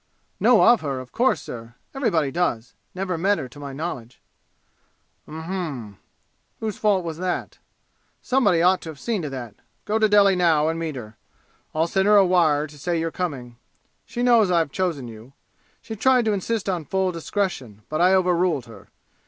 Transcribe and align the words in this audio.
"Know 0.39 0.63
of 0.63 0.81
her, 0.81 0.99
of 0.99 1.11
course, 1.11 1.41
sir. 1.41 1.75
Everybody 1.93 2.31
does. 2.31 2.73
Never 2.95 3.19
met 3.19 3.37
her 3.37 3.47
to 3.47 3.59
my 3.59 3.71
knowledge." 3.71 4.19
"Um 5.27 5.39
m 5.43 5.51
m! 5.51 5.97
Whose 6.59 6.75
fault 6.79 7.03
was 7.05 7.19
that? 7.19 7.59
Somebody 8.19 8.63
ought 8.63 8.81
to 8.81 8.89
have 8.89 8.99
seen 8.99 9.21
to 9.21 9.29
that. 9.29 9.53
Go 9.85 9.99
to 9.99 10.09
Delhi 10.09 10.35
now 10.35 10.69
and 10.69 10.79
meet 10.79 10.95
her. 10.95 11.17
I'll 11.75 11.85
send 11.85 12.07
her 12.07 12.17
a 12.17 12.25
wire 12.25 12.65
to 12.65 12.79
say 12.79 12.99
you're 12.99 13.11
coming. 13.11 13.57
She 14.03 14.23
knows 14.23 14.49
I've 14.49 14.71
chosen 14.71 15.07
you. 15.07 15.33
She 15.83 15.95
tried 15.95 16.25
to 16.25 16.33
insist 16.33 16.67
on 16.67 16.83
full 16.83 17.11
discretion, 17.11 17.83
but 17.87 18.01
I 18.01 18.15
overruled 18.15 18.65
her. 18.65 18.89